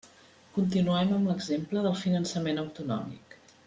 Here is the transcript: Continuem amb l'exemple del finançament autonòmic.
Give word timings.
Continuem 0.55 1.13
amb 1.19 1.31
l'exemple 1.33 1.85
del 1.87 2.01
finançament 2.03 2.63
autonòmic. 2.67 3.43